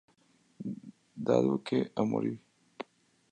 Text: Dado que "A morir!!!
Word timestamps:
Dado 1.27 1.61
que 1.63 1.79
"A 1.99 2.01
morir!!! 2.11 2.39